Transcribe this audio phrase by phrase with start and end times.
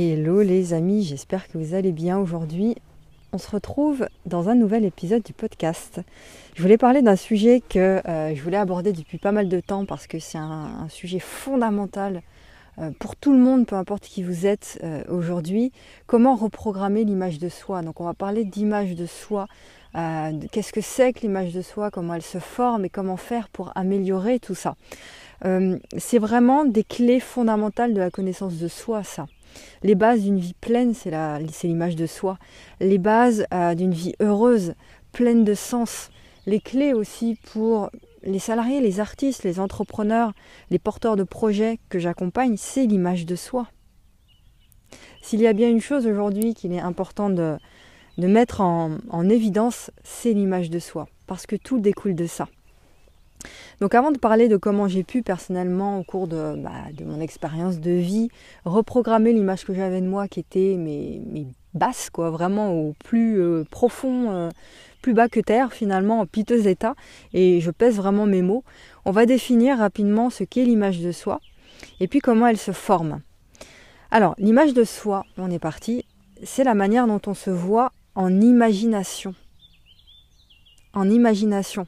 [0.00, 2.76] Hello les amis, j'espère que vous allez bien aujourd'hui.
[3.32, 6.00] On se retrouve dans un nouvel épisode du podcast.
[6.54, 9.86] Je voulais parler d'un sujet que euh, je voulais aborder depuis pas mal de temps
[9.86, 12.22] parce que c'est un, sujet fondamental
[12.78, 15.72] euh, pour tout le monde, peu importe qui vous êtes euh, aujourd'hui.
[16.06, 17.82] Comment reprogrammer l'image de soi?
[17.82, 19.48] Donc on va parler d'image de soi.
[20.52, 23.72] Qu'est-ce que c'est que l'image de soi Comment elle se forme et comment faire pour
[23.74, 24.76] améliorer tout ça
[25.42, 29.26] C'est vraiment des clés fondamentales de la connaissance de soi, ça.
[29.82, 31.10] Les bases d'une vie pleine, c'est
[31.64, 32.38] l'image de soi.
[32.80, 34.74] Les bases euh, d'une vie heureuse,
[35.12, 36.10] pleine de sens.
[36.46, 37.90] Les clés aussi pour
[38.22, 40.32] les salariés, les artistes, les entrepreneurs,
[40.70, 43.68] les porteurs de projets que j'accompagne, c'est l'image de soi.
[45.22, 47.58] S'il y a bien une chose aujourd'hui qu'il est important de,
[48.16, 52.48] mettre en évidence, c'est l'image de soi, parce que tout découle de ça.
[53.80, 56.70] Donc avant de parler de comment j'ai pu personnellement au cours de, bah,
[57.04, 58.28] mon expérience de vie
[58.64, 63.64] reprogrammer l'image que j'avais de moi qui était mes, basses, quoi, vraiment au plus euh,
[63.70, 64.48] profond, euh,
[65.02, 66.94] plus bas que terre finalement, en piteux état,
[67.32, 68.64] et je pèse vraiment mes mots,
[69.04, 71.40] on va définir rapidement ce qu'est l'image de soi
[72.00, 73.20] et puis comment elle se forme.
[74.10, 76.04] Alors l'image de soi, on est parti,
[76.42, 79.34] c'est la manière dont on se voit en imagination.
[80.94, 81.86] En imagination.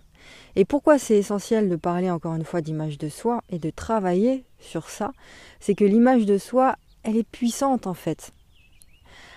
[0.56, 4.44] Et pourquoi c'est essentiel de parler encore une fois d'image de soi et de travailler
[4.58, 5.12] sur ça
[5.60, 8.32] C'est que l'image de soi, elle est puissante en fait.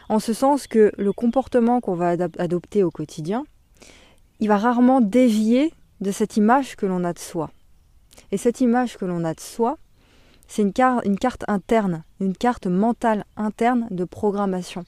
[0.09, 3.45] En ce sens que le comportement qu'on va adopter au quotidien,
[4.39, 7.52] il va rarement dévier de cette image que l'on a de soi.
[8.31, 9.78] Et cette image que l'on a de soi,
[10.47, 10.73] c'est une,
[11.06, 14.84] une carte interne, une carte mentale interne de programmation.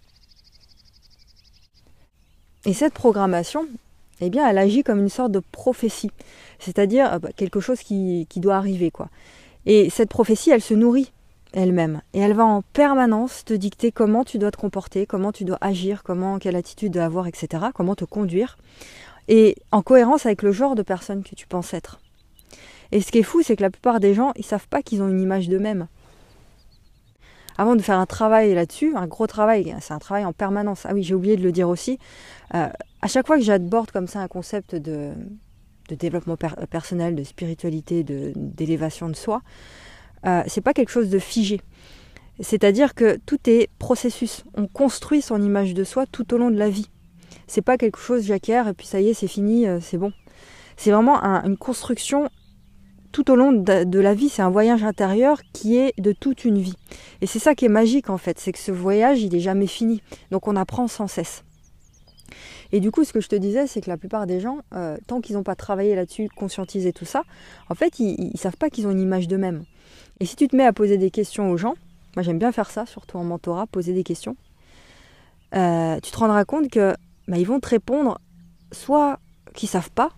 [2.66, 3.68] Et cette programmation,
[4.22, 6.12] eh bien, elle agit comme une sorte de prophétie,
[6.60, 9.10] c'est-à-dire euh, bah, quelque chose qui, doit arriver, quoi.
[9.66, 11.12] Et cette prophétie, elle se nourrit
[11.54, 15.46] elle-même, et elle va en permanence te dicter comment tu dois te comporter, comment tu
[15.46, 18.58] dois agir, comment, quelle attitude tu dois avoir, etc., comment te conduire,
[19.28, 22.00] et en cohérence avec le genre de personne que tu penses être.
[22.92, 25.02] Et ce qui est fou, c'est que la plupart des gens, ils savent pas qu'ils
[25.02, 25.88] ont une image d'eux-mêmes.
[27.58, 30.86] Avant de faire un travail là-dessus, un gros travail, c'est un travail en permanence.
[30.86, 32.00] Ah oui, j'ai oublié de le dire aussi.
[32.54, 32.68] Euh,
[33.06, 35.12] à chaque fois que j'aborde comme ça un concept de,
[35.92, 36.38] développement
[36.72, 39.44] personnel, de spiritualité, d'élévation de, soi,
[40.26, 41.62] euh, c'est pas quelque chose de figé.
[42.40, 44.44] C'est-à-dire que tout est processus.
[44.56, 46.90] On construit son image de soi tout au long de la vie.
[47.46, 50.12] C'est pas quelque chose j'acquiers et puis ça y est, c'est fini, euh, c'est bon.
[50.76, 52.28] C'est vraiment une construction
[53.12, 54.30] tout au long de, la vie.
[54.30, 56.76] C'est un voyage intérieur qui est de toute une vie.
[57.22, 59.68] Et c'est ça qui est magique en fait, c'est que ce voyage, il est jamais
[59.68, 60.02] fini.
[60.32, 61.45] Donc on apprend sans cesse.
[62.72, 64.98] Et du coup, ce que je te disais, c'est que la plupart des gens, euh,
[65.08, 67.24] tant qu'ils n'ont pas travaillé là-dessus, conscientisé tout ça,
[67.70, 69.64] en fait, ils ne savent pas qu'ils ont une image d'eux-mêmes.
[70.20, 71.76] Et si tu te mets à poser des questions aux gens,
[72.16, 74.36] moi j'aime bien faire ça, surtout en mentorat, poser des questions,
[75.56, 76.96] euh, tu te rendras compte que
[77.28, 78.20] bah, ils vont te répondre
[78.72, 79.20] soit
[79.54, 80.12] qu'ils savent pas,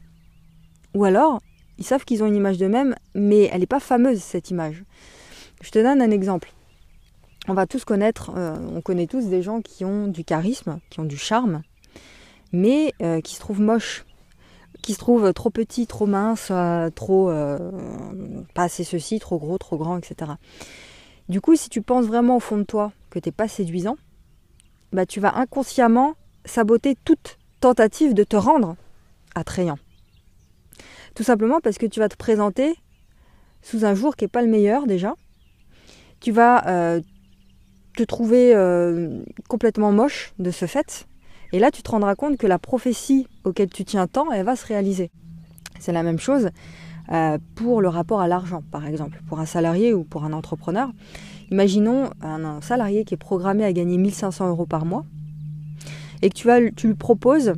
[0.93, 1.41] ou alors
[1.77, 4.83] ils savent qu'ils ont une image d'eux-mêmes, mais elle n'est pas fameuse cette image.
[5.61, 6.51] Je te donne un exemple.
[7.47, 10.99] On va tous connaître, euh, on connaît tous des gens qui ont du charisme, qui
[10.99, 11.61] ont du charme,
[12.51, 14.05] mais euh, qui se trouvent moches,
[14.81, 17.57] qui se trouvent trop petits, trop minces, euh, trop euh,
[18.53, 20.31] pas assez ceci, trop gros, trop grand, etc.
[21.29, 23.97] Du coup, si tu penses vraiment au fond de toi que tu n'es pas séduisant,
[24.93, 26.15] bah, tu vas inconsciemment
[26.45, 28.75] saboter toute tentative de te rendre
[29.35, 29.77] attrayant.
[31.15, 32.75] Tout simplement parce que tu vas te présenter
[33.61, 35.15] sous un jour qui n'est pas le meilleur déjà.
[36.21, 37.01] Tu vas
[37.95, 38.53] te trouver
[39.49, 41.07] complètement moche de ce fait,
[41.53, 44.55] et là, tu te rendras compte que la prophétie auquel tu tiens tant, elle va
[44.55, 45.11] se réaliser.
[45.79, 46.49] C'est la même chose
[47.11, 50.91] euh, pour le rapport à l'argent, par exemple, pour un salarié ou pour un entrepreneur.
[51.51, 55.05] Imaginons un, salarié qui est programmé à gagner 1500 euros par mois
[56.21, 57.53] et que tu, vas, lui proposes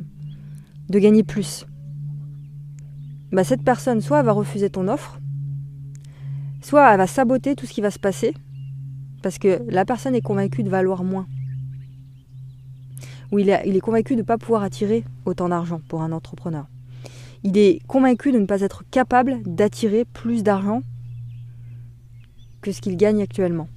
[0.88, 1.66] de gagner plus.
[3.32, 5.18] Bah, cette personne, soit elle va refuser ton offre,
[6.60, 8.34] soit elle va saboter tout ce qui va se passer
[9.22, 11.26] parce que la personne est convaincue de valoir moins
[13.32, 16.66] où il est, convaincu de ne pas pouvoir attirer autant d'argent pour un entrepreneur.
[17.42, 20.82] Il est convaincu de ne pas être capable d'attirer plus d'argent
[22.60, 23.68] que ce qu'il gagne actuellement.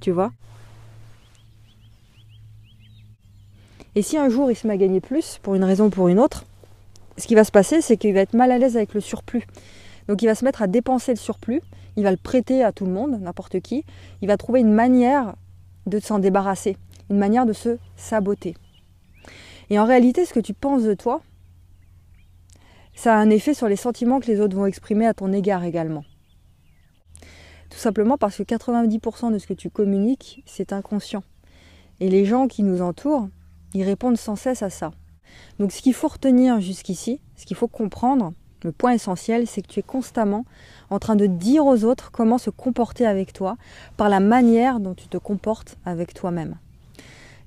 [0.00, 0.32] Tu vois?
[3.94, 6.08] Et si un jour il se met à gagner plus, pour une raison ou pour
[6.08, 6.44] une autre,
[7.18, 9.46] ce qui va se passer, c'est qu'il va être mal à l'aise avec le surplus.
[10.08, 11.62] Donc il va se mettre à dépenser le surplus,
[11.96, 13.84] il va le prêter à tout le monde, n'importe qui,
[14.20, 15.34] il va trouver une manière
[15.86, 16.76] de s'en débarrasser,
[17.10, 18.54] une manière de se saboter.
[19.70, 21.22] Et en réalité, ce que tu penses de toi,
[22.94, 25.64] ça a un effet sur les sentiments que les autres vont exprimer à ton égard
[25.64, 26.04] également.
[27.70, 31.24] Tout simplement parce que 90% de ce que tu communiques, c'est inconscient.
[32.00, 33.28] Et les gens qui nous entourent,
[33.72, 34.92] ils répondent sans cesse à ça.
[35.58, 39.68] Donc ce qu'il faut retenir jusqu'ici, ce qu'il faut comprendre, le point essentiel, c'est que
[39.68, 40.44] tu es constamment
[40.90, 43.56] en train de dire aux autres comment se comporter avec toi
[43.96, 46.56] par la manière dont tu te comportes avec toi-même.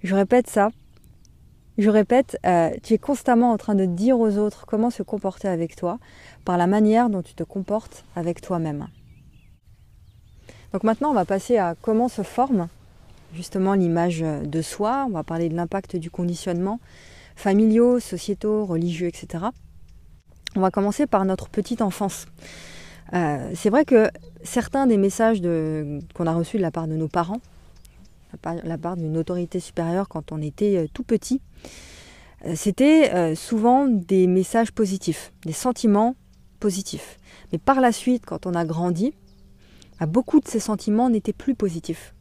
[0.03, 0.69] Je répète ça.
[1.77, 5.47] Je répète, euh, tu es constamment en train de dire aux autres comment se comporter
[5.47, 6.00] avec toi
[6.45, 8.88] par la manière dont tu te comportes avec toi-même.
[10.71, 12.67] Donc maintenant, on va passer à comment se forme
[13.33, 15.06] justement l'image de soi.
[15.07, 16.79] On va parler de l'impact du conditionnement
[17.35, 19.45] familiaux, sociétaux, religieux, etc.
[20.55, 22.27] On va commencer par notre petite enfance.
[23.13, 24.09] Euh, c'est vrai que
[24.43, 27.41] certains des messages qu'on a reçus de la part de nos parents,
[28.33, 31.41] de la part d'une autorité supérieure quand on était euh, tout petit,
[32.45, 36.15] euh, c'était souvent des messages positifs, des sentiments
[36.61, 37.17] positifs.
[37.51, 39.13] Mais par la suite, quand on a grandi,
[39.99, 42.13] bah, beaucoup de ces sentiments n'étaient plus positifs.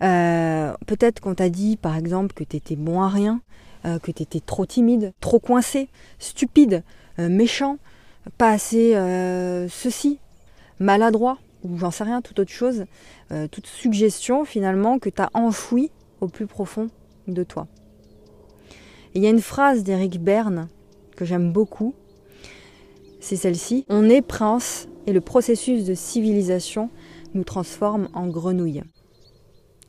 [0.00, 3.42] Peut-être qu'on t'a dit, par exemple, que tu étais bon à rien,
[3.84, 6.82] que tu étais trop timide, trop coincé, stupide,
[7.28, 7.78] méchant,
[8.38, 10.18] pas assez euh, ceci,
[10.78, 12.84] maladroit, ou j'en sais rien, toute autre chose,
[13.32, 15.30] euh, toute suggestion finalement que tu as
[16.20, 16.88] au plus profond
[17.28, 17.66] de toi.
[19.14, 20.68] il y a une phrase d'Éric Berne
[21.16, 21.94] que j'aime beaucoup,
[23.20, 23.84] c'est celle-ci.
[23.88, 26.90] On est prince et le processus de civilisation
[27.34, 28.82] nous transforme en grenouille.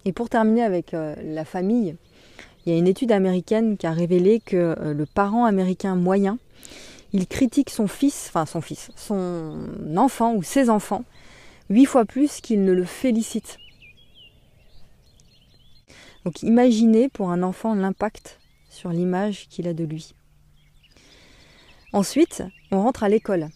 [0.03, 1.95] Et pour terminer avec la famille,
[2.65, 6.37] il y a une étude américaine qui a révélé que le parent américain moyen
[7.13, 9.55] il critique son fils, enfin son fils, son
[9.97, 11.03] enfant ou ses enfants,
[11.69, 13.57] huit fois plus qu'il ne le félicite.
[16.25, 20.13] Donc imaginez pour un enfant l'impact sur l'image qu'il a de lui.
[21.93, 23.49] Ensuite, on rentre à l'école.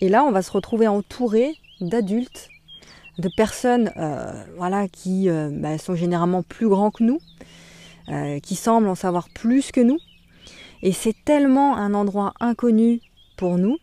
[0.00, 2.48] Et là, on va se retrouver entouré d'adultes,
[3.18, 7.20] de personnes euh, voilà, qui euh, bah, sont généralement plus grands que nous,
[8.08, 9.98] euh, qui semblent en savoir plus que nous,
[10.82, 13.00] et c'est tellement un endroit inconnu
[13.36, 13.76] pour nous.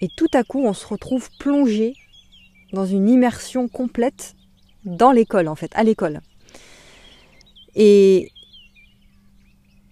[0.00, 1.94] Et tout à coup, on se retrouve plongé
[2.72, 4.34] dans une immersion complète
[4.84, 6.20] dans l'école, en fait, à l'école.
[7.74, 8.30] Et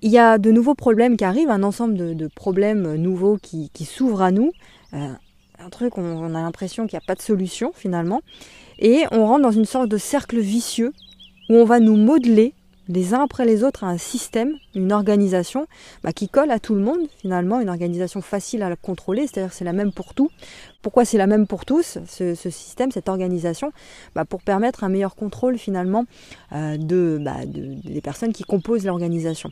[0.03, 4.23] il y a de nouveaux problèmes qui arrivent, un ensemble de, problèmes nouveaux qui, s'ouvrent
[4.23, 4.53] à nous.
[4.93, 5.13] Euh,
[5.59, 8.21] un truc, on, on a l'impression qu'il n'y a pas de solution finalement.
[8.79, 10.93] Et on rentre dans une sorte de cercle vicieux
[11.49, 12.55] où on va nous modeler
[12.89, 15.67] les uns après les autres à un système, une organisation
[16.03, 19.65] bah, qui colle à tout le monde finalement, une organisation facile à contrôler, c'est-à-dire c'est
[19.65, 20.31] la même pour tout.
[20.83, 23.73] Pourquoi c'est la même pour tous, ce, système, cette organisation?
[24.15, 26.07] Bah, Pour permettre un meilleur contrôle finalement
[26.53, 26.77] euh,
[27.19, 29.51] bah, de, des personnes qui composent l'organisation.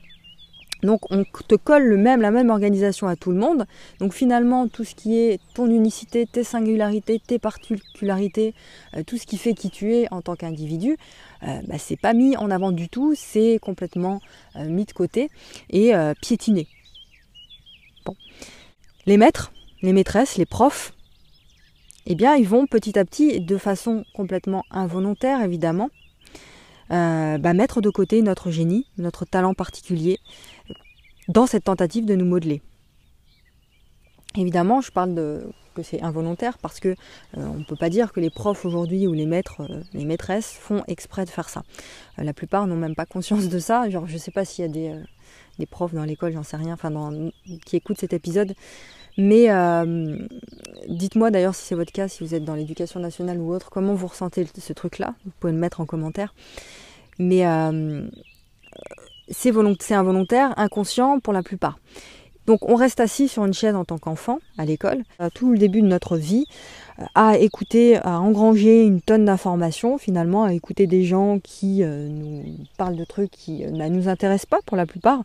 [0.82, 3.66] Donc on te colle le même, la même organisation à tout le monde.
[3.98, 8.54] Donc finalement, tout ce qui est ton unicité, tes singularités, tes particularités,
[8.96, 10.96] euh, tout ce qui fait qui tu es en tant qu'individu,
[11.42, 14.20] euh, bah, c'est pas mis en avant du tout, c'est complètement
[14.56, 15.30] euh, mis de côté
[15.70, 16.66] et piétiné.
[19.06, 20.92] Les maîtres, les maîtresses, les profs,
[22.06, 25.90] eh bien ils vont petit à petit, de façon complètement involontaire évidemment,
[26.90, 30.18] bah, mettre de côté notre génie, notre talent particulier,
[31.30, 32.60] dans cette tentative de nous modeler.
[34.36, 36.94] Évidemment, je parle de que c'est involontaire parce que euh,
[37.36, 40.52] on ne peut pas dire que les profs aujourd'hui ou les maîtres, euh, les maîtresses
[40.52, 41.62] font exprès de faire ça.
[42.18, 43.88] Euh, la plupart n'ont même pas conscience de ça.
[43.88, 44.92] Genre, je ne sais pas s'il y a des,
[45.60, 46.90] des profs dans l'école, j'en sais rien, enfin
[47.64, 48.54] qui écoutent cet épisode.
[49.16, 49.48] Mais
[50.88, 53.94] dites-moi d'ailleurs si c'est votre cas, si vous êtes dans l'éducation nationale ou autre, comment
[53.94, 55.14] vous ressentez ce truc-là?
[55.24, 56.34] Vous pouvez le mettre en commentaire.
[57.18, 57.44] Mais
[59.30, 61.78] c'est involontaire, inconscient pour la plupart.
[62.46, 65.58] Donc on reste assis sur une chaise en tant qu'enfant à l'école, à tout le
[65.58, 66.46] début de notre vie,
[66.98, 72.08] euh, à écouter, à engranger une tonne d'informations finalement, à écouter des gens qui euh,
[72.08, 72.42] nous
[72.76, 75.22] parlent de trucs qui euh, ne nous intéressent pas pour la plupart.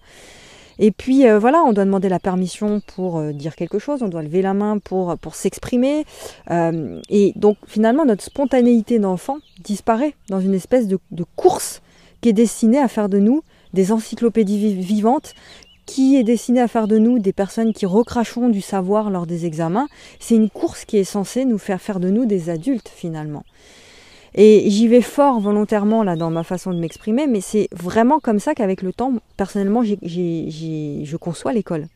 [0.78, 4.42] Et puis voilà, on doit demander la permission pour dire quelque chose, on doit lever
[4.42, 6.04] la main pour, pour s'exprimer.
[6.52, 11.00] et donc finalement notre spontanéité d'enfant disparaît dans une espèce de
[11.38, 11.82] course
[12.20, 13.42] qui est destinée à faire de nous
[13.76, 15.36] des encyclopédies vivantes
[15.86, 19.46] qui est destiné à faire de nous des personnes qui recrachons du savoir lors des
[19.46, 19.88] examens.
[20.20, 23.44] C'est une course qui est censée nous faire faire de nous des adultes finalement.
[24.34, 28.40] Et j'y vais fort volontairement là dans ma façon de m'exprimer, mais c'est vraiment comme
[28.40, 31.88] ça qu'avec le temps, personnellement, je conçois l'école.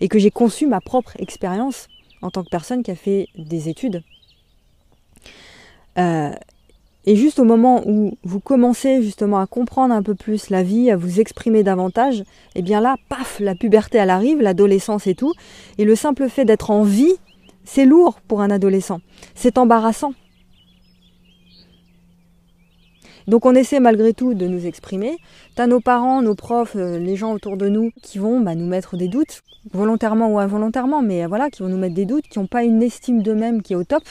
[0.00, 1.88] Et que j'ai conçu ma propre expérience
[2.22, 4.02] en tant que personne qui a fait des études.
[5.98, 6.30] Euh,
[7.06, 10.90] et juste au moment où vous commencez justement à comprendre un peu plus la vie,
[10.90, 12.24] à vous exprimer davantage, et
[12.56, 15.32] eh bien là, paf, la puberté elle arrive, l'adolescence et tout.
[15.78, 17.14] Et le simple fait d'être en vie,
[17.64, 19.00] c'est lourd pour un adolescent.
[19.34, 20.14] C'est embarrassant.
[23.26, 25.16] Donc on essaie malgré tout de nous exprimer.
[25.54, 28.66] T'as nos parents, nos profs, euh, les gens autour de nous qui vont bah, nous
[28.66, 32.38] mettre des doutes, volontairement ou involontairement, mais voilà, qui vont nous mettre des doutes, qui
[32.38, 34.02] n'ont pas une estime d'eux-mêmes qui est au top.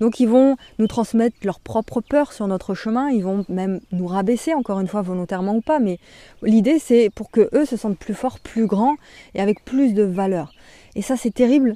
[0.00, 4.06] Donc ils vont nous transmettre leur propre peur sur notre chemin, ils vont même nous
[4.06, 5.98] rabaisser, encore une fois, volontairement ou pas, mais
[6.42, 8.96] l'idée c'est pour que eux se sentent plus forts, plus grands
[9.34, 10.52] et avec plus de valeur.
[10.96, 11.74] Et ça c'est terrible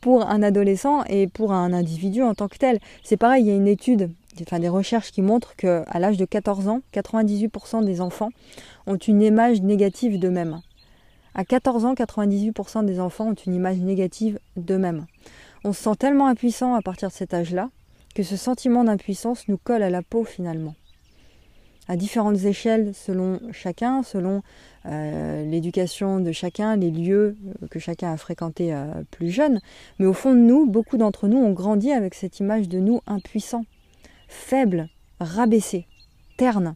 [0.00, 2.78] pour un adolescent et pour un individu en tant que tel.
[3.02, 4.10] C'est pareil, il y a une étude,
[4.44, 8.30] des recherches qui montrent qu'à l'âge de 14 ans, 98% des enfants
[8.86, 10.60] ont une image négative d'eux-mêmes.
[11.34, 15.06] À 14 ans, 98% des enfants ont une image négative d'eux-mêmes.
[15.64, 17.70] On se sent tellement impuissant à partir de cet âge-là
[18.14, 20.74] que ce sentiment d'impuissance nous colle à la peau finalement.
[21.88, 24.42] À différentes échelles selon chacun, selon
[24.86, 27.36] euh, l'éducation de chacun, les lieux
[27.70, 29.60] que chacun a fréquentés euh, plus jeune.
[29.98, 33.02] Mais au fond de nous, beaucoup d'entre nous ont grandi avec cette image de nous
[33.06, 33.66] impuissants,
[34.28, 34.88] faibles,
[35.20, 35.86] rabaissés,
[36.36, 36.74] ternes.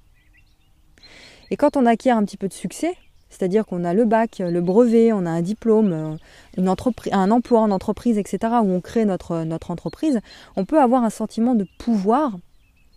[1.50, 2.95] Et quand on acquiert un petit peu de succès,
[3.28, 6.19] c'est-à-dire qu'on a le bac, le brevet, on a un diplôme,
[6.59, 6.66] euh,
[7.12, 10.21] un emploi en entreprise, etc., où on crée notre, notre entreprise,
[10.57, 12.37] on peut avoir un sentiment de pouvoir,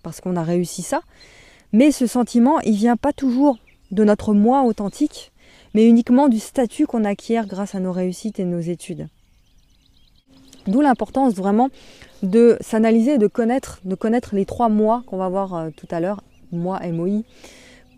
[0.02, 1.02] parce qu'on a réussi ça,
[1.72, 3.58] mais ce sentiment, il vient pas toujours
[3.92, 5.32] de notre moi authentique,
[5.74, 9.08] mais uniquement du statut qu'on acquiert grâce à nos réussites et nos études.
[10.68, 11.70] D'où l'importance vraiment
[12.22, 16.00] de s'analyser, de connaître, de connaître les trois mois qu'on va voir euh, tout à
[16.00, 17.24] l'heure, moi MOI,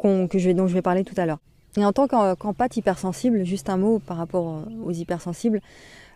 [0.01, 1.39] que je vais, dont je vais parler tout à l'heure.
[1.77, 5.61] Et en tant qu'empathe hypersensible, juste un mot par rapport euh, aux hypersensibles,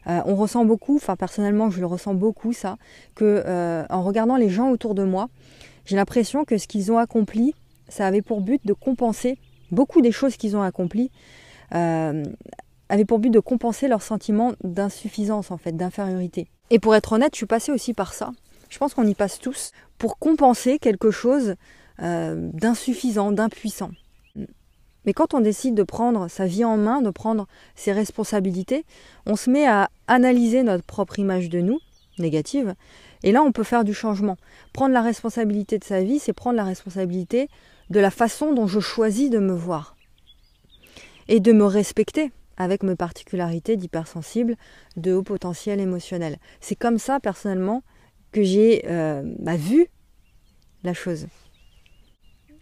[0.08, 2.77] euh, on ressent beaucoup, enfin personnellement je le ressens beaucoup ça,
[3.15, 3.44] que
[3.89, 5.27] en regardant les gens autour de moi,
[5.86, 7.53] j'ai l'impression que ce qu'ils ont accompli,
[7.89, 9.38] ça avait pour but de compenser
[9.72, 11.12] beaucoup des choses qu'ils ont accomplies,
[12.89, 16.48] avait pour but de compenser leur sentiment d'insuffisance en fait, d'infériorité.
[16.72, 18.31] Et pour être honnête, je suis passée aussi par ça.
[18.69, 21.55] Je pense qu'on y passe tous pour compenser quelque chose
[22.00, 23.91] d'insuffisant, d'impuissant.
[25.05, 28.86] Mais quand on décide de prendre sa vie en main, de prendre ses responsabilités,
[29.25, 31.79] on se met à analyser notre propre image de nous,
[32.19, 32.75] négative,
[33.24, 34.38] et là on peut faire du changement.
[34.74, 37.50] Prendre la responsabilité de sa vie, c'est prendre la responsabilité
[37.89, 39.96] de la façon dont je choisis de me voir.
[41.27, 44.56] Et de me respecter avec mes particularités d'hypersensible,
[44.98, 46.38] de haut potentiel émotionnel.
[46.60, 47.84] C'est comme ça, personnellement,
[48.32, 49.88] que j'ai euh, bah, vu
[50.84, 51.28] la chose.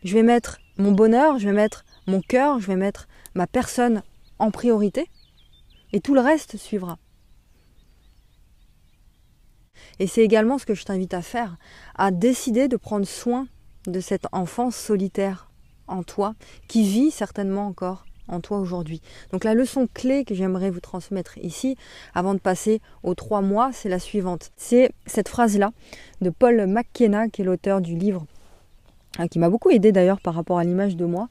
[0.04, 4.04] Je vais mettre mon bonheur, je vais mettre mon cœur, je vais mettre ma personne
[4.40, 5.10] en priorité
[5.92, 7.00] et tout le reste suivra.
[10.00, 11.58] Et c'est également ce que je t'invite à faire,
[11.96, 13.48] à décider de prendre soin
[13.88, 15.50] de cet enfant solitaire
[15.88, 16.36] en toi,
[16.68, 19.02] qui vit certainement encore en toi aujourd'hui.
[19.32, 21.78] Donc la leçon clé que j'aimerais vous transmettre ici,
[22.14, 24.52] avant de passer aux trois mois, c'est la suivante.
[24.58, 25.72] C'est cette phrase-là
[26.22, 28.26] de Paul McKenna, qui est l'auteur du livre,
[29.18, 31.30] hein, qui m'a beaucoup aidé d'ailleurs par rapport à l'image de moi,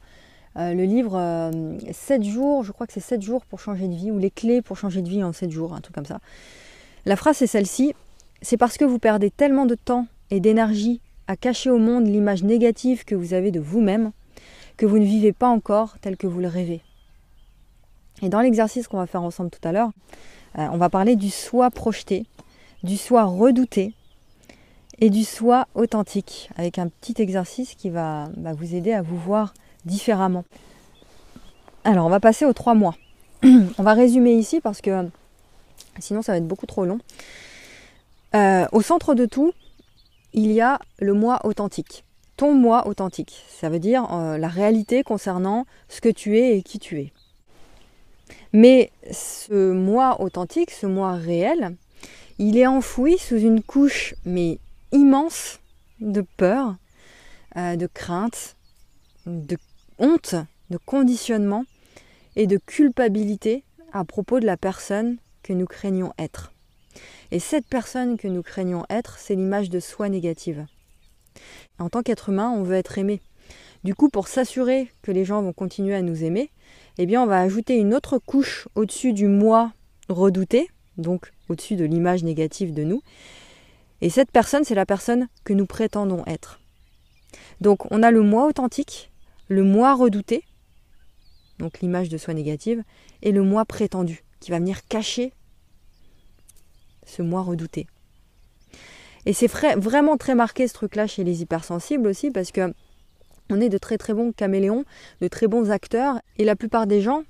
[0.57, 1.51] euh, le livre
[1.91, 4.31] 7 euh, jours, je crois que c'est 7 jours pour changer de vie, ou les
[4.31, 6.19] clés pour changer de vie en 7 jours, un truc comme ça.
[7.05, 7.93] La phrase c'est celle-ci,
[8.41, 12.43] c'est parce que vous perdez tellement de temps et d'énergie à cacher au monde l'image
[12.43, 14.11] négative que vous avez de vous-même,
[14.77, 16.81] que vous ne vivez pas encore tel que vous le rêvez.
[18.21, 19.91] Et dans l'exercice qu'on va faire ensemble tout à l'heure,
[20.57, 22.25] euh, on va parler du soi projeté,
[22.83, 23.93] du soi redouté
[24.99, 29.53] et du soi authentique, avec un petit exercice qui va vous aider à vous voir
[29.85, 30.43] différemment.
[31.83, 32.95] Alors, on va passer aux trois mois.
[33.43, 35.09] on va résumer ici parce que
[35.99, 36.99] sinon ça va être beaucoup trop long.
[38.35, 39.53] Euh, au centre de tout,
[40.33, 42.03] il y a le moi authentique.
[42.35, 43.45] Ton moi authentique.
[43.49, 47.13] Ça veut dire euh, la réalité concernant ce que tu es et qui tu es.
[48.53, 51.75] Mais ce moi authentique, ce moi réel,
[52.39, 54.59] il est enfoui sous une couche mais
[54.91, 55.59] immense
[55.99, 56.75] de peur,
[57.55, 58.55] euh, de crainte,
[59.25, 59.57] de
[59.99, 60.35] honte,
[60.69, 61.65] de conditionnement
[62.35, 66.51] et de culpabilité à propos de la personne que nous craignons être.
[67.31, 70.65] Et cette personne que nous craignons être, c'est l'image de soi négative.
[71.79, 73.21] En tant qu'être humain, on veut être aimé.
[73.83, 76.51] Du coup, pour s'assurer que les gens vont continuer à nous aimer,
[76.97, 79.71] eh bien, on va ajouter une autre couche au-dessus du moi
[80.09, 83.01] redouté, donc au-dessus de l'image négative de nous.
[84.01, 86.59] Et cette personne, c'est la personne que nous prétendons être.
[87.61, 89.11] Donc, on a le moi authentique,
[89.47, 90.43] le moi redouté,
[91.59, 92.83] donc l'image de soi négative,
[93.21, 95.33] et le moi prétendu, qui va venir cacher
[97.05, 97.87] ce moi redouté.
[99.25, 102.73] Et c'est vraiment très marqué ce truc-là chez les hypersensibles aussi, parce que
[103.49, 104.85] on est de très très bons caméléons,
[105.21, 107.23] de très bons acteurs, et la plupart des gens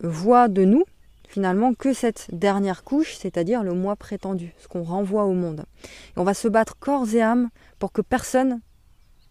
[0.00, 0.84] voient de nous
[1.32, 5.64] finalement que cette dernière couche, c'est-à-dire le moi prétendu, ce qu'on renvoie au monde.
[6.14, 8.60] Et on va se battre corps et âme pour que personne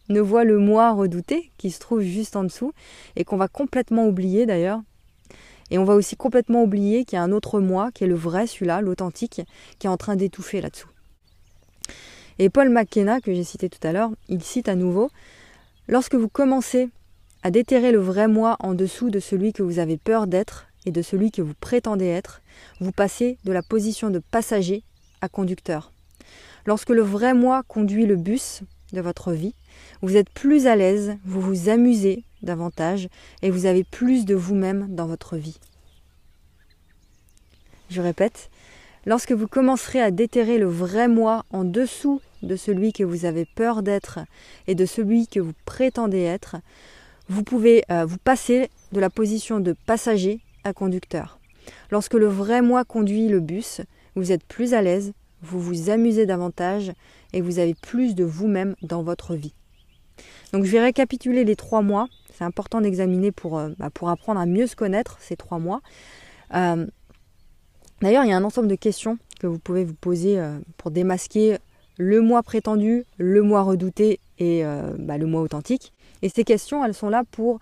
[0.09, 2.73] ne voit le moi redouté qui se trouve juste en dessous
[3.15, 4.81] et qu'on va complètement oublier d'ailleurs.
[5.69, 8.15] Et on va aussi complètement oublier qu'il y a un autre moi, qui est le
[8.15, 9.41] vrai, celui-là, l'authentique,
[9.77, 10.89] qui est en train d'étouffer là-dessous.
[12.39, 15.11] Et Paul McKenna, que j'ai cité tout à l'heure, il cite à nouveau
[15.87, 16.89] Lorsque vous commencez
[17.43, 20.91] à déterrer le vrai moi en dessous de celui que vous avez peur d'être et
[20.91, 22.41] de celui que vous prétendez être,
[22.79, 24.83] vous passez de la position de passager
[25.21, 25.91] à conducteur.
[26.65, 28.61] Lorsque le vrai moi conduit le bus
[28.93, 29.55] de votre vie,
[30.01, 33.09] vous êtes plus à l'aise, vous vous amusez davantage
[33.41, 35.59] et vous avez plus de vous-même dans votre vie.
[37.89, 38.49] Je répète,
[39.05, 43.45] lorsque vous commencerez à déterrer le vrai moi en dessous de celui que vous avez
[43.45, 44.19] peur d'être
[44.67, 46.57] et de celui que vous prétendez être,
[47.29, 51.39] vous pouvez euh, vous passer de la position de passager à conducteur.
[51.91, 53.81] Lorsque le vrai moi conduit le bus,
[54.15, 56.91] vous êtes plus à l'aise, vous vous amusez davantage
[57.33, 59.53] et vous avez plus de vous-même dans votre vie.
[60.51, 62.09] Donc je vais récapituler les trois mois.
[62.33, 65.81] C'est important d'examiner pour, euh, bah, apprendre à mieux se connaître ces trois mois.
[66.53, 66.85] Euh,
[68.01, 70.39] d'ailleurs, il y a un ensemble de questions que vous pouvez vous poser
[70.77, 71.57] pour démasquer
[72.01, 74.63] le moi prétendu, le moi redouté et
[74.97, 75.93] bah, le moi authentique.
[76.23, 77.59] Et ces questions, elles sont là pour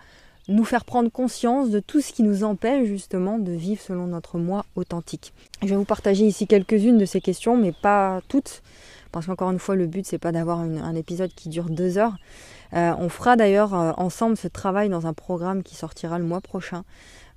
[0.48, 4.40] nous faire prendre conscience de tout ce qui nous empêche justement de vivre selon notre
[4.40, 5.34] moi authentique.
[5.62, 8.64] Je vais vous partager ici quelques-unes de ces questions, mais pas toutes,
[9.12, 12.16] parce qu'encore une fois, le but c'est pas d'avoir un épisode qui dure deux heures.
[12.74, 16.42] Euh, on fera d'ailleurs euh, ensemble ce travail dans un programme qui sortira le mois
[16.42, 16.84] prochain,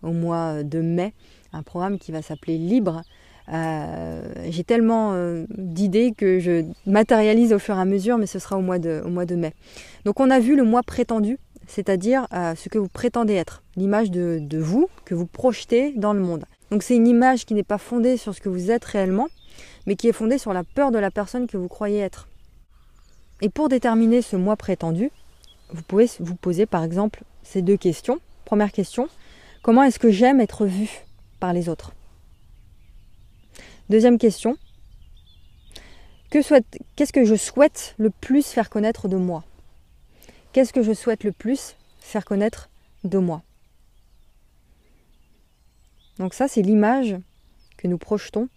[0.03, 1.13] au mois de mai,
[1.53, 3.03] un programme qui va s'appeler Libre.
[3.49, 5.15] Euh, j'ai tellement
[5.57, 9.35] d'idées que je matérialise au fur et à mesure, mais ce sera au mois de,
[9.35, 9.53] mai.
[10.05, 14.11] Donc on a vu le mois prétendu, c'est-à-dire euh, ce que vous prétendez être, l'image
[14.11, 16.45] de, vous que vous projetez dans le monde.
[16.71, 19.29] Donc c'est une image qui n'est pas fondée sur ce que vous êtes réellement,
[19.87, 22.29] mais qui est fondée sur la peur de la personne que vous croyez être.
[23.41, 25.11] Et pour déterminer ce moi prétendu,
[25.71, 28.21] vous pouvez vous poser par exemple ces deux questions.
[28.45, 29.09] Première question,
[29.63, 31.05] comment est-ce que j'aime être vu
[31.41, 31.93] par les autres?
[33.93, 34.57] Deuxième question,
[36.31, 39.45] qu'est-ce que je souhaite le plus faire connaître de moi?
[40.55, 42.71] Qu'est-ce que je souhaite le plus faire connaître
[43.05, 43.43] de moi?
[46.19, 47.19] Donc ça, c'est l'image
[47.77, 48.49] que nous projetons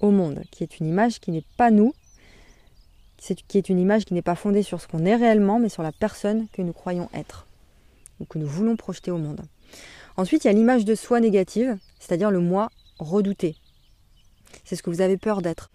[0.00, 1.94] au monde, qui est une image qui n'est pas nous,
[3.16, 5.82] qui est une image qui n'est pas fondée sur ce qu'on est réellement, mais sur
[5.82, 7.46] la personne que nous croyons être,
[8.20, 9.40] ou que nous voulons projeter au monde.
[10.18, 13.56] Ensuite, il y a l'image de soi négative, c'est-à-dire le moi redouté.
[14.66, 15.70] C'est ce que vous avez peur d'être.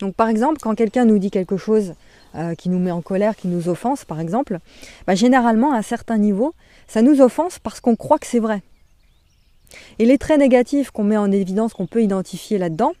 [0.00, 1.94] Donc par exemple, quand quelqu'un nous dit quelque chose
[2.34, 4.58] euh, qui nous met en colère, qui nous offense par exemple,
[5.06, 6.54] bah, généralement à un certain niveau,
[6.88, 8.62] ça nous offense parce qu'on croit que c'est vrai.
[9.98, 12.92] Et les traits négatifs qu'on met en évidence, qu'on peut identifier là-dedans,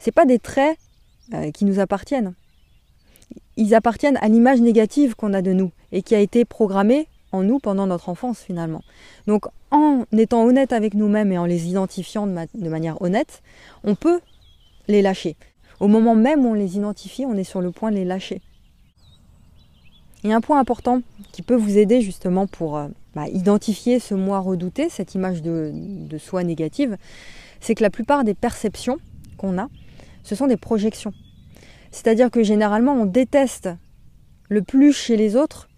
[0.00, 0.76] ce pas des traits
[1.34, 2.34] euh, qui nous appartiennent.
[3.56, 7.42] Ils appartiennent à l'image négative qu'on a de nous et qui a été programmée en
[7.42, 8.82] nous pendant notre enfance finalement.
[9.26, 13.42] Donc en étant honnête avec nous-mêmes et en les identifiant de manière honnête,
[13.84, 14.20] on peut
[14.92, 15.36] les lâcher.
[15.80, 18.40] Au moment même où on les identifie, on est sur le point de les lâcher.
[20.24, 21.02] A un point important
[21.32, 26.18] qui peut vous aider justement pour euh, bah, identifier ce moi redouté, cette image de
[26.18, 26.96] soi négative,
[27.60, 28.98] c'est que la plupart des perceptions
[29.36, 29.68] qu'on a,
[30.22, 31.12] ce sont des projections.
[31.90, 33.68] C'est-à-dire que généralement, on déteste
[34.48, 35.68] le plus chez les autres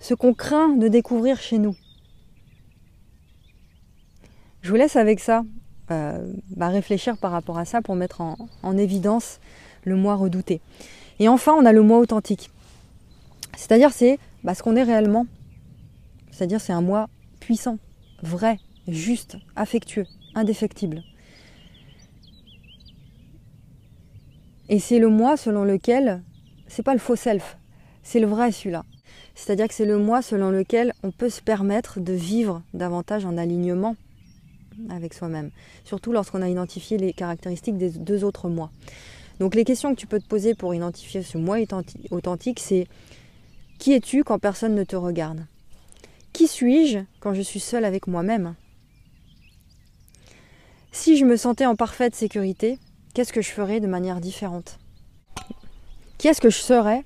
[0.00, 1.76] ce qu'on craint de découvrir chez nous.
[4.62, 5.44] Je vous laisse avec ça
[5.90, 9.40] euh, bah, réfléchir par rapport à ça pour mettre en, évidence
[9.84, 10.60] le moi redouté.
[11.18, 12.50] Et enfin, on a le moi authentique.
[13.56, 15.26] C'est-à-dire, c'est bah, ce qu'on est réellement.
[16.30, 17.08] C'est-à-dire, c'est un moi
[17.40, 17.78] puissant,
[18.22, 21.02] vrai, juste, affectueux, indéfectible.
[24.68, 26.22] Et c'est le moi selon lequel,
[26.68, 27.58] c'est pas le faux self,
[28.04, 28.84] c'est le vrai celui-là.
[29.34, 33.36] C'est-à-dire que c'est le moi selon lequel on peut se permettre de vivre davantage en
[33.36, 33.96] alignement
[34.88, 35.50] avec soi-même,
[35.84, 38.70] surtout lorsqu'on a identifié les caractéristiques des deux autres moi.
[39.38, 41.56] Donc les questions que tu peux te poser pour identifier ce moi
[42.10, 42.86] authentique, c'est
[43.78, 45.46] qui es-tu quand personne ne te regarde?
[46.32, 48.54] Qui suis-je quand je suis seule avec moi-même?
[50.92, 52.78] Si je me sentais en parfaite sécurité,
[53.14, 54.78] qu'est-ce que je ferais de manière différente?
[56.18, 57.04] Qui est-ce que je serais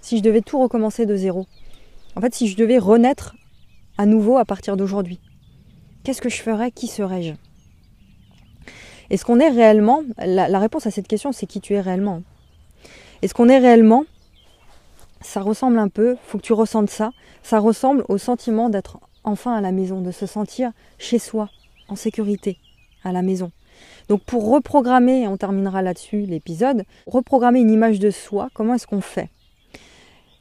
[0.00, 1.46] si je devais tout recommencer de zéro?
[2.14, 3.34] En fait, si je devais renaître
[3.98, 5.18] à nouveau à partir d'aujourd'hui
[6.04, 6.70] Qu'est-ce que je ferais?
[6.70, 7.32] Qui serais-je?
[9.08, 12.22] Est-ce qu'on est réellement la, réponse à cette question, c'est qui tu es réellement?
[13.22, 14.04] Est-ce qu'on est réellement
[15.22, 17.12] Ça ressemble un peu, faut que tu ressentes ça.
[17.42, 21.48] Ça ressemble au sentiment d'être enfin à la maison, de se sentir chez soi,
[21.88, 22.58] en sécurité,
[23.02, 23.50] à la maison.
[24.10, 29.00] Donc pour reprogrammer, on terminera là-dessus l'épisode, reprogrammer une image de soi, comment est-ce qu'on
[29.00, 29.30] fait?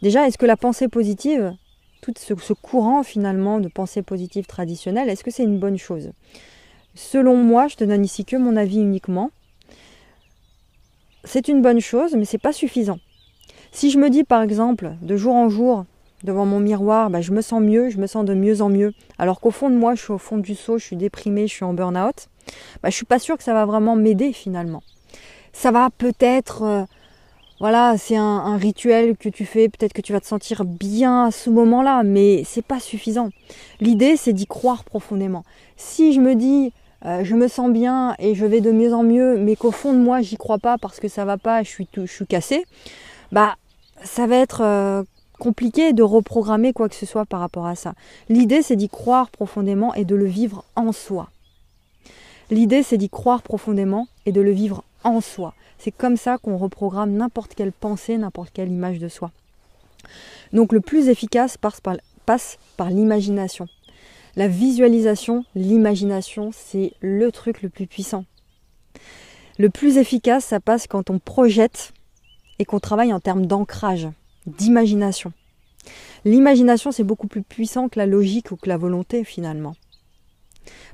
[0.01, 1.55] Déjà, est-ce que la pensée positive,
[2.03, 6.11] tout ce, courant finalement de pensée positive traditionnelle, est-ce que c'est une bonne chose?
[6.95, 9.31] Selon moi, je te donne ici que mon avis uniquement.
[11.23, 12.99] C'est une bonne chose, mais c'est pas suffisant.
[13.71, 15.85] Si je me dis par exemple, de jour en jour,
[16.23, 18.93] devant mon miroir, bah, je me sens mieux, je me sens de mieux en mieux,
[19.17, 21.53] alors qu'au fond de moi, je suis au fond du seau, je suis déprimée, je
[21.53, 22.27] suis en burn-out,
[22.81, 24.83] bah, je suis pas sûre que ça va vraiment m'aider finalement.
[25.53, 26.83] Ça va peut-être, euh,
[27.59, 31.31] voilà, c'est un, rituel que tu fais, peut-être que tu vas te sentir bien à
[31.31, 33.29] ce moment-là, mais c'est pas suffisant.
[33.79, 35.43] L'idée, c'est d'y croire profondément.
[35.77, 36.73] Si je me dis,
[37.05, 39.93] euh, je me sens bien et je vais de mieux en mieux, mais qu'au fond
[39.93, 42.27] de moi, j'y crois pas parce que ça va pas, je suis, tout, je suis
[42.27, 42.65] cassée,
[43.31, 43.55] bah,
[44.03, 45.03] ça va être euh,
[45.39, 47.93] compliqué de reprogrammer quoi que ce soit par rapport à ça.
[48.29, 51.29] L'idée, c'est d'y croire profondément et de le vivre en soi.
[52.49, 55.53] L'idée, c'est d'y croire profondément et de le vivre en soi.
[55.83, 59.31] C'est comme ça qu'on reprogramme n'importe quelle pensée, n'importe quelle image de soi.
[60.53, 61.81] Donc le plus efficace passe
[62.77, 63.67] par, l'imagination.
[64.37, 68.23] La visualisation, l'imagination, c'est le truc le plus puissant.
[69.59, 71.91] Le plus efficace, ça passe quand on projette
[72.59, 74.07] et qu'on travaille en termes d'ancrage,
[74.47, 75.33] d'imagination.
[76.23, 79.75] L'imagination, c'est beaucoup plus puissant que la logique ou que la volonté finalement.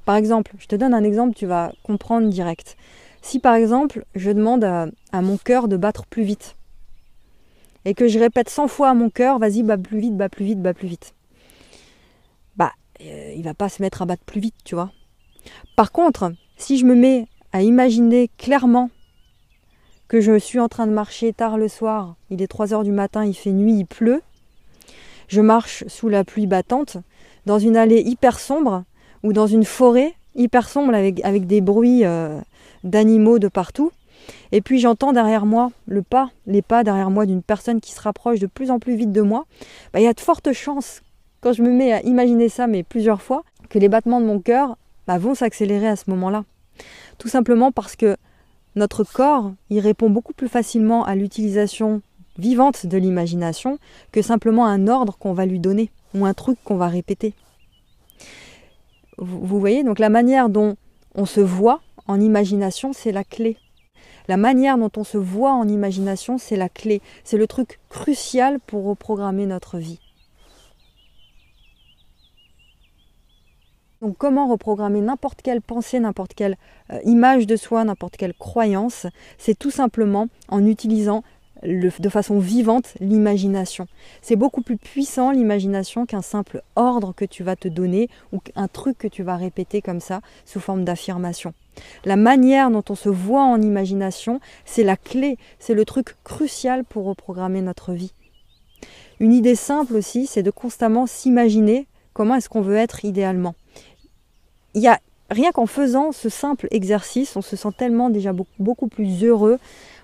[0.06, 2.76] Par exemple, je te donne un exemple, tu vas comprendre direct.
[3.22, 6.56] Si par exemple, je demande à, mon cœur de battre plus vite,
[7.86, 10.46] et que je répète 100 fois à mon cœur, vas-y, bat plus vite, bat plus
[10.46, 11.14] vite, bat plus vite.
[13.02, 14.92] Euh, il va pas se mettre à battre plus vite, tu vois.
[15.76, 18.90] Par contre, si je me mets à imaginer clairement
[20.08, 22.92] que je suis en train de marcher tard le soir, il est 3 heures du
[22.92, 24.22] matin, il fait nuit, il pleut,
[25.28, 26.98] je marche sous la pluie battante,
[27.46, 28.84] dans une allée hyper sombre,
[29.24, 32.40] ou dans une forêt hyper sombre avec, avec des bruits euh,
[32.84, 33.92] d'animaux de partout,
[34.52, 38.02] et puis j'entends derrière moi le pas, les pas derrière moi d'une personne qui se
[38.02, 39.46] rapproche de plus en plus vite de moi,
[39.94, 41.02] bah, il y a de fortes chances
[41.42, 44.40] quand je me mets à imaginer ça, mais plusieurs fois, que les battements de mon
[44.40, 46.44] cœur bah, vont s'accélérer à ce moment-là.
[47.18, 48.18] Tout simplement parce que
[48.76, 52.02] notre corps, il répond beaucoup plus facilement à l'utilisation
[52.38, 53.78] vivante de l'imagination
[54.12, 57.34] que simplement un ordre qu'on va lui donner ou un truc qu'on va répéter.
[59.18, 60.78] Vous voyez, donc la manière dont
[61.16, 63.56] on se voit en imagination, c'est la clé.
[64.28, 67.04] La manière dont on se voit en imagination, c'est la clé.
[67.24, 70.00] C'est le truc crucial pour reprogrammer notre vie.
[74.02, 76.58] Donc comment reprogrammer n'importe quelle pensée, n'importe quelle
[76.92, 79.06] euh, image de soi, n'importe quelle croyance?
[79.38, 81.24] C'est tout simplement en utilisant
[81.64, 83.88] de façon vivante l'imagination.
[84.22, 88.68] C'est beaucoup plus puissant l'imagination qu'un simple ordre que tu vas te donner ou un
[88.68, 91.54] truc que tu vas répéter comme ça sous forme d'affirmation.
[92.06, 96.84] La manière dont on se voit en imagination, c'est la clé, c'est le truc crucial
[96.84, 98.14] pour reprogrammer notre vie.
[99.20, 103.56] Une idée simple aussi, c'est de constamment s'imaginer comment est-ce qu'on veut être idéalement
[104.74, 108.88] il y a rien qu'en faisant ce simple exercice, on se sent tellement déjà beaucoup,
[108.88, 109.60] plus heureux,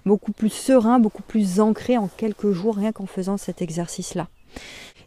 [0.06, 4.28] beaucoup plus serein, beaucoup plus ancré en quelques jours, rien qu'en faisant cet exercice-là.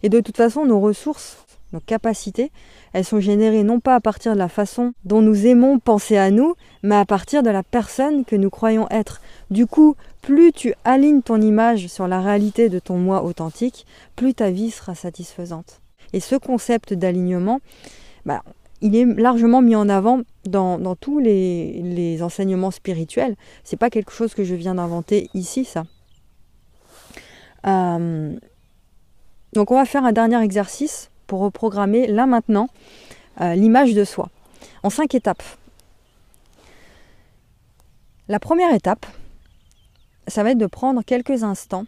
[0.03, 2.51] Et de toute façon, nos ressources, nos capacités,
[2.93, 6.31] elles sont générées non pas à partir de la façon dont nous aimons penser à
[6.31, 9.21] nous, mais à partir de la personne que nous croyons être.
[9.51, 14.35] Du coup, plus tu alignes ton image sur la réalité de ton moi authentique, plus
[14.35, 15.81] ta vie sera satisfaisante.
[16.13, 17.61] Et ce concept d'alignement,
[18.25, 18.43] bah,
[18.81, 23.37] il est largement mis en avant dans, tous les, enseignements spirituels.
[23.65, 25.85] C'est pas quelque chose que je viens d'inventer ici, ça.
[27.67, 28.39] Euh,
[29.53, 32.69] donc on va faire un dernier exercice pour reprogrammer là maintenant
[33.41, 34.31] euh, l'image de soi
[34.83, 35.43] en cinq étapes.
[38.29, 39.07] La première étape,
[40.29, 41.87] ça va être de prendre quelques instants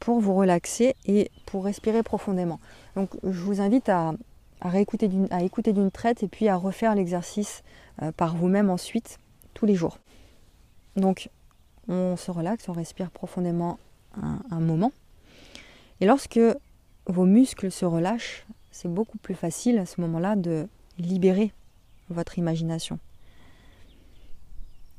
[0.00, 2.58] pour vous relaxer et pour respirer profondément.
[2.96, 4.12] Donc je vous invite à,
[4.60, 7.62] à, écouter d'une traite et puis à refaire l'exercice
[8.02, 9.18] euh, par vous-même ensuite,
[9.54, 9.98] tous les jours.
[10.96, 11.30] Donc,
[11.88, 13.78] on se relaxe, on respire profondément
[14.50, 14.92] un moment.
[16.00, 16.40] Et lorsque
[17.06, 20.68] vos muscles se relâchent, c'est beaucoup plus facile à ce moment-là de
[20.98, 21.52] libérer
[22.10, 22.98] votre imagination.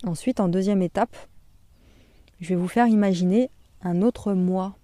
[0.06, 1.16] Ensuite, en deuxième étape,
[2.40, 3.50] je vais vous faire imaginer
[3.82, 4.76] un autre moi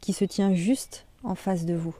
[0.00, 1.94] qui se tient juste en face de vous.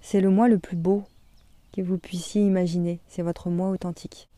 [0.00, 1.04] C'est le moi le plus beau
[1.72, 3.00] que vous puissiez imaginer.
[3.08, 4.28] C'est votre moi authentique.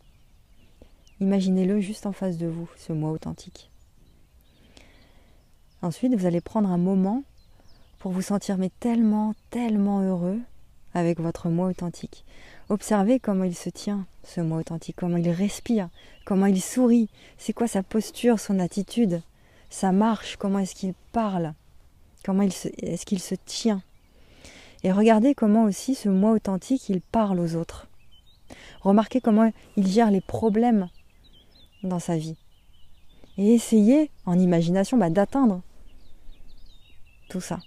[1.20, 3.70] Imaginez-le juste en face de vous, ce moi authentique.
[5.81, 7.22] Ensuite, vous allez prendre un moment
[7.98, 10.40] pour vous sentir tellement, tellement heureux
[10.94, 12.25] avec votre moi authentique.
[12.68, 15.88] Observez comment il se tient, ce moi authentique, comment il respire,
[16.25, 19.22] comment il sourit, c'est quoi sa posture, son attitude,
[19.70, 21.55] ça marche, comment est-ce qu'il parle,
[22.25, 23.83] comment est-ce qu'il se tient.
[24.85, 27.88] Et regardez comment aussi ce moi authentique, il parle aux autres.
[28.81, 30.88] Remarquez comment il gère les problèmes
[31.83, 32.37] dans sa vie.
[33.38, 35.62] Et essayez, en imagination, bah, d'atteindre
[37.31, 37.61] tout ça.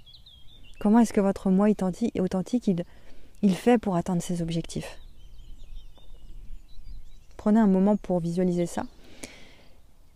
[0.79, 2.71] Comment est-ce que votre moi authentique,
[3.41, 4.99] il fait pour atteindre ses objectifs?
[7.37, 8.83] Prenez un moment pour visualiser ça.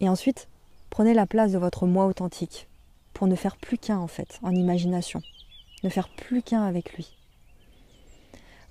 [0.02, 0.48] Et ensuite,
[0.90, 2.68] prenez la place de votre moi authentique
[3.14, 5.22] pour ne faire plus qu'un en fait, en imagination.
[5.84, 7.15] Ne faire plus qu'un avec lui.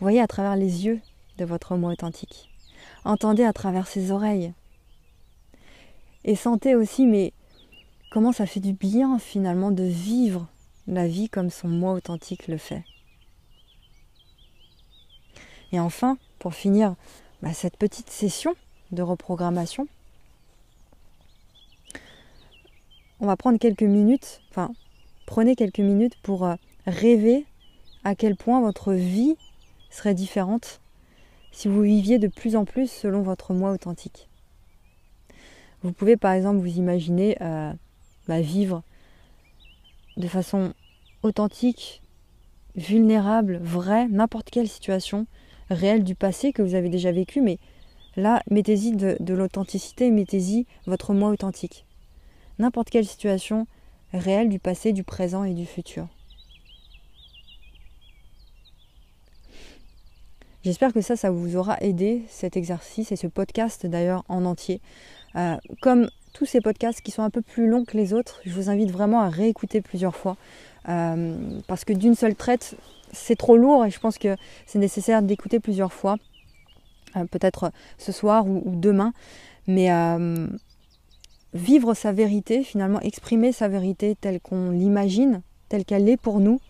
[0.01, 1.01] Voyez à travers les yeux
[1.38, 2.51] de votre moi authentique.
[3.05, 4.53] Entendez à travers ses oreilles.
[6.25, 7.33] Et sentez aussi, mais
[8.11, 10.47] comment ça fait du bien finalement de vivre
[10.87, 12.85] la vie comme son moi authentique le fait.
[15.73, 16.94] Et enfin, pour finir
[17.42, 18.55] bah, cette petite session
[18.90, 19.87] de reprogrammation,
[23.21, 24.73] on va prendre quelques minutes, enfin,
[25.27, 26.55] prenez quelques minutes pour euh,
[26.88, 27.44] rêver
[28.05, 29.37] à quel point votre vie
[29.90, 30.81] serait différente
[31.53, 34.29] si vous viviez de plus en plus selon votre moi authentique.
[35.83, 37.72] Vous pouvez par exemple vous imaginer euh,
[38.27, 38.83] bah, vivre
[40.16, 40.72] de façon
[41.22, 42.03] authentique,
[42.74, 45.27] vulnérable, vraie, n'importe quelle situation
[45.70, 47.59] réelle du passé que vous avez déjà vécu, mais
[48.16, 51.85] là, mettez-y de, de l'authenticité, mettez-y votre moi authentique.
[52.59, 53.66] N'importe quelle situation
[54.12, 56.09] réelle du passé, du présent et du futur.
[60.64, 64.81] J'espère que ça, ça vous aura aidé, cet exercice et ce podcast d'ailleurs en entier.
[65.37, 68.53] Euh, comme tous ces podcasts qui sont un peu plus longs que les autres, je
[68.53, 70.37] vous invite vraiment à réécouter plusieurs fois.
[70.88, 72.77] Euh, parce que d'une seule traite,
[73.12, 76.16] c'est trop lourd et je pense que c'est nécessaire d'écouter plusieurs fois.
[77.16, 79.12] Euh, peut-être ce soir ou, ou demain.
[79.68, 79.90] Mais
[81.55, 86.61] vivre sa vérité, finalement exprimer sa vérité telle qu'on l'imagine, telle qu'elle est pour nous,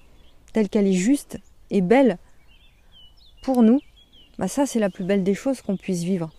[0.53, 1.39] telle qu'elle est juste
[1.71, 2.19] et belle
[3.43, 3.81] pour nous,
[4.39, 6.31] bah ça c'est la plus belle des choses qu'on puisse vivre.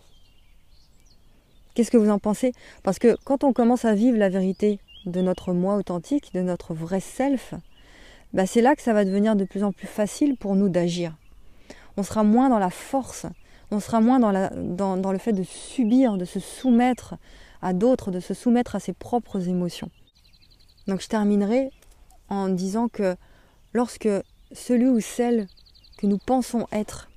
[1.74, 2.52] Qu'est-ce que vous en pensez?
[2.84, 6.74] Parce que quand on commence à vivre la vérité de notre moi authentique, de notre
[6.74, 7.54] vrai self,
[8.34, 11.16] bah c'est là que ça va devenir de plus en plus facile pour nous d'agir.
[11.98, 13.26] On sera moins dans la force,
[13.72, 17.16] on sera moins dans, dans le fait de subir, de se soumettre
[17.62, 19.90] à d'autres, de se soumettre à ses propres émotions.
[20.88, 21.70] Donc je terminerai
[22.30, 23.16] en disant que
[23.74, 24.10] lorsque
[24.52, 25.48] celui ou celle
[26.00, 27.10] que nous pensons être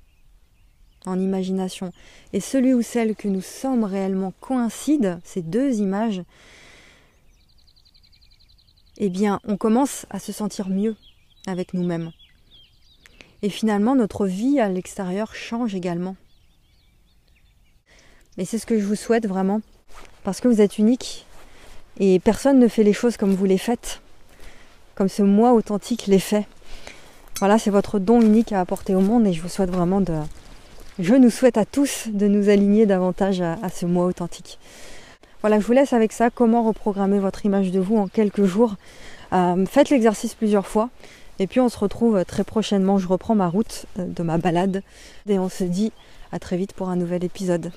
[1.05, 1.93] en imagination
[2.33, 6.21] et celui ou celle que nous sommes réellement coïncident, ces deux images,
[8.97, 10.97] eh bien, on commence à se sentir mieux
[11.47, 12.11] avec nous-mêmes.
[13.41, 16.17] Et finalement, notre vie à l'extérieur change également.
[18.37, 19.61] Et c'est ce que je vous souhaite vraiment,
[20.23, 21.25] parce que vous êtes unique
[21.99, 24.01] et personne ne fait les choses comme vous les faites,
[24.95, 26.47] comme ce moi authentique les fait.
[27.39, 30.13] Voilà, c'est votre don unique à apporter au monde et je vous souhaite vraiment de.
[30.99, 34.59] Je nous souhaite à tous de nous aligner davantage à, ce moi authentique.
[35.41, 36.29] Voilà, je vous laisse avec ça.
[36.29, 38.75] Comment reprogrammer votre image de vous en quelques jours?
[39.33, 40.89] Euh, faites l'exercice plusieurs fois.
[41.39, 42.99] Et puis on se retrouve très prochainement.
[42.99, 44.83] Je reprends ma route euh, de ma balade.
[45.27, 45.91] Et on se dit
[46.31, 47.71] à très vite pour un nouvel épisode.